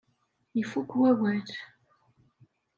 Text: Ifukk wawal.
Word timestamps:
Ifukk 0.61 0.91
wawal. 1.01 1.47